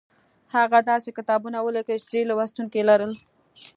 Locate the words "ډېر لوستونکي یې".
2.13-2.87